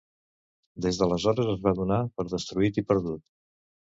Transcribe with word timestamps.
Des 0.85 0.99
d'aleshores 1.01 1.51
es 1.51 1.61
va 1.67 1.75
donar 1.81 2.01
per 2.19 2.27
destruït 2.31 2.79
i 2.83 2.87
perdut. 2.93 3.23